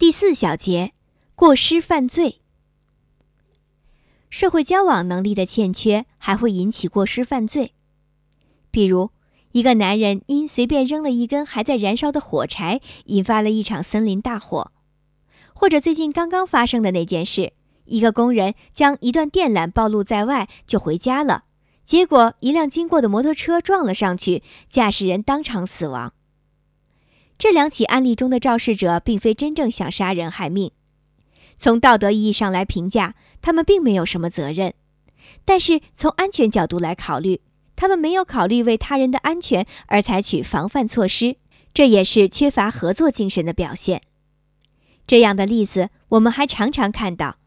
[0.00, 0.94] 第四小节，
[1.34, 2.40] 过失犯罪。
[4.30, 7.74] 社会交往能力的欠缺还会引起过失犯罪，
[8.70, 9.10] 比如
[9.52, 14.70] 一个男人因随便扔了一根还在燃烧的火柴，引发了一场森林大火；
[15.52, 17.52] 或者最近刚刚发生的那件事，
[17.84, 21.44] 一个工人将一段电缆暴露在外就回家了，
[21.84, 26.14] 结果一辆经过的摩托车撞了上去，驾驶人当场死亡。
[27.40, 30.72] 这两起案例中的肇事者并非真正想杀人害命。
[31.56, 34.72] 从道德意义上来评价，他们并没有什么责任；
[35.46, 37.40] 但是从安全角度来考虑，
[37.76, 41.36] 他们没有考虑为他人的安全而采取防范措施，
[41.72, 44.02] 这也是缺乏合作精神的表现。
[45.06, 47.38] 这样的例子我们还常常看到：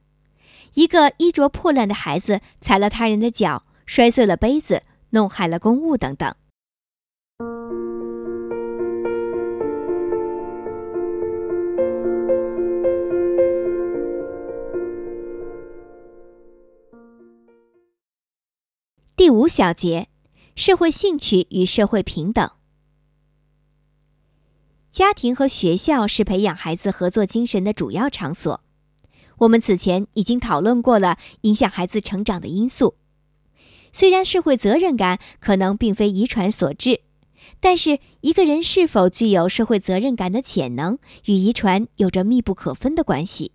[0.73, 6.33] 一个衣着破烂的孩子踩了他人的脚，摔碎了杯子，弄坏了公物等等。
[19.23, 20.09] 第五小节，
[20.53, 22.51] 社会兴趣与社会平等。
[24.91, 28.59] 家庭和学校是培养孩子合作精神的主要场所。
[29.37, 32.95] 我们此前已经讨论过了影响孩子成长的因素。
[33.93, 36.99] 虽然社会责任感可能并非遗传所致，
[37.61, 43.53] 但是一个人是否具有社会责任感的潜能，与遗传有着密不可分的关系。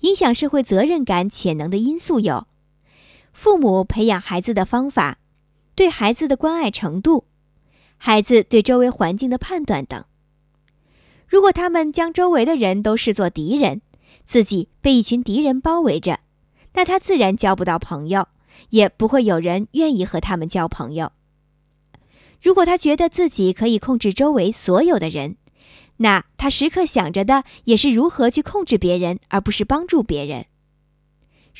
[0.00, 2.46] 影响社会责任感潜能的因素有。
[3.32, 5.18] 父母培养孩子的方法，
[5.74, 7.24] 对孩子的关爱程度，
[7.96, 10.04] 孩子对周围环境的判断等。
[11.26, 13.82] 如果他们将周围的人都视作敌人，
[14.26, 16.20] 自己被一群敌人包围着，
[16.74, 18.28] 那他自然交不到朋友，
[18.70, 21.12] 也不会有人愿意和他们交朋友。
[22.42, 25.36] 如果他觉得自己可以控制周围所有的人，
[25.98, 30.46] 那他时刻想着的也是如何去控制别人，而不是帮助别人。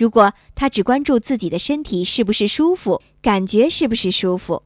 [0.01, 4.63] 如果他只关注自己的身体是不是舒服，感觉是不是舒服，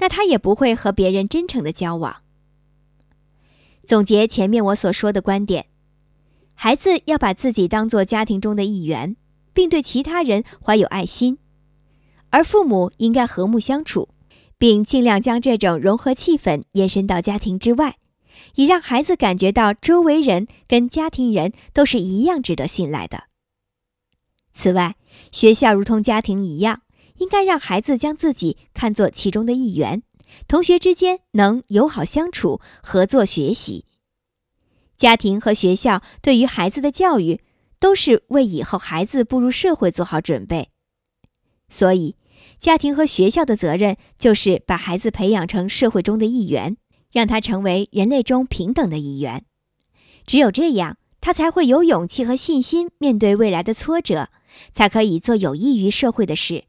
[0.00, 2.16] 那他也不会和别人真诚的交往。
[3.86, 5.66] 总结前面我所说的观点，
[6.54, 9.14] 孩子要把自己当做家庭中的一员，
[9.52, 11.38] 并对其他人怀有爱心，
[12.30, 14.08] 而父母应该和睦相处，
[14.58, 17.98] 并尽量将这种融合气氛延伸到家庭之外，
[18.56, 23.28] 以让孩子感觉到周围人跟家庭人都是一样值得信赖的。
[24.54, 24.96] 此外，
[25.30, 26.82] 学校如同家庭一样，
[27.18, 30.02] 应该让孩子将自己看作其中的一员，
[30.46, 33.86] 同学之间能友好相处、合作学习。
[34.96, 37.40] 家庭和学校对于孩子的教育，
[37.80, 40.68] 都是为以后孩子步入社会做好准备。
[41.68, 42.14] 所以，
[42.58, 46.76] 家庭和学校的责任就是把孩子培养成社会中的一员，
[47.10, 49.44] 让他成为人类中平等的一员。
[50.24, 54.28] 只有这样，他才会有勇气和信心面对未来的挫折。
[54.72, 56.64] 才可以做有益于社会的事。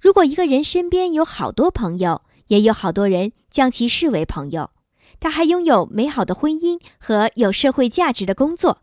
[0.00, 4.70] 如果一个人身边有好多朋友，也有好多人将其视为朋友，
[5.18, 8.82] 他还拥有美好的婚姻和有社会价值的工作，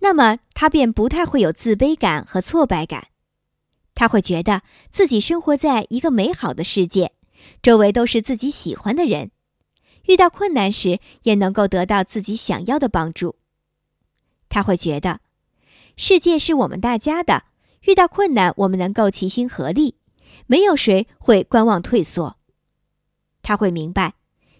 [0.00, 3.08] 那么他便不太会有自卑感和挫败感。
[3.94, 4.60] 他会觉得
[4.90, 7.12] 自己生活在一个美好的世界，
[7.62, 9.30] 周围都是自己喜欢的人，
[10.08, 13.36] 遇到困难时也能够得到自己想要的帮助。
[14.50, 15.20] 他会觉得。
[15.96, 17.44] 世界是我们大家的，
[17.82, 19.96] 遇到困难，我们能够齐心合力，
[20.46, 22.36] 没有谁会观望退缩。
[23.42, 24.14] 他会明白，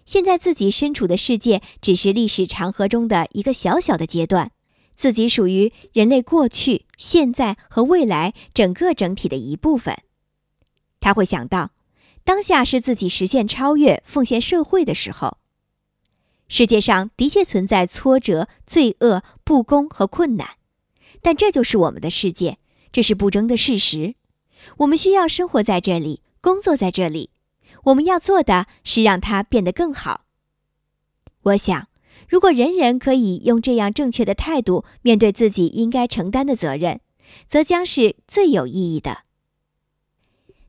[0.05, 4.51] 现在自己身处的世界只是历史长河中的一个小小的阶段，
[4.95, 9.95] 自己属于人类过去、现在和未来整个整体的一部分。
[11.01, 11.71] 他会想到，
[12.23, 15.37] 当下是自己实现超越、奉献社会的时候。
[16.47, 20.47] 世界上的确存在挫折、罪恶、不公和困难。
[21.25, 22.59] 但这就是我们的世界，
[22.91, 24.13] 这是不争的事实。
[24.77, 27.31] 我们需要生活在这里，工作在这里。
[27.85, 30.25] 我们要做的是让它变得更好。
[31.41, 31.87] 我想，
[32.29, 36.99] 如果人人可以用这样正确的态度面对自己应该承担的责任，
[37.47, 39.23] 则将是最有意义的。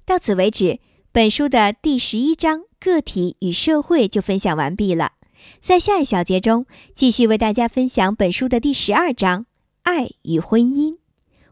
[0.07, 0.79] 到此为止，
[1.13, 5.13] 本书的第十一章“个体与社会”就分享完毕了。
[5.61, 6.65] 在下一小节中，
[6.95, 9.45] 继续为大家分享本书的第十二章。
[9.87, 10.97] 爱与婚姻，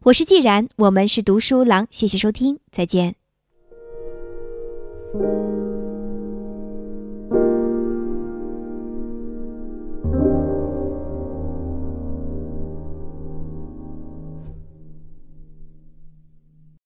[0.03, 3.15] 我是既然，我们是读书郎，谢谢收听，再见。